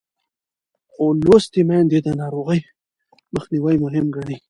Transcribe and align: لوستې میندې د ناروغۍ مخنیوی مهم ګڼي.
لوستې 1.25 1.61
میندې 1.69 1.99
د 2.03 2.07
ناروغۍ 2.21 2.61
مخنیوی 3.35 3.75
مهم 3.85 4.05
ګڼي. 4.15 4.37